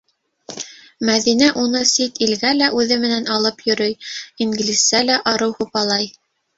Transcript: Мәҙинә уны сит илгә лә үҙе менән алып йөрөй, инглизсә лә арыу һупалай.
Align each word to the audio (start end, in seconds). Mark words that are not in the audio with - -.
Мәҙинә 1.09 1.49
уны 1.65 1.83
сит 1.91 2.19
илгә 2.29 2.55
лә 2.63 2.71
үҙе 2.81 2.99
менән 3.05 3.31
алып 3.37 3.65
йөрөй, 3.69 3.97
инглизсә 4.49 5.07
лә 5.15 5.23
арыу 5.37 5.59
һупалай. 5.63 6.15